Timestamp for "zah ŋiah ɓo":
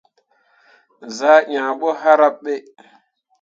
1.17-1.87